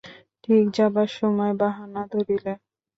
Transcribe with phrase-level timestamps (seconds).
[0.43, 2.53] ঠিক যাবার সময় বাহানা ধরিলে।